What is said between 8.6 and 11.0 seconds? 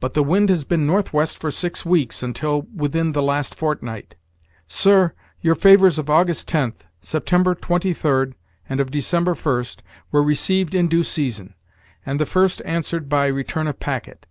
and of December 1st, were received in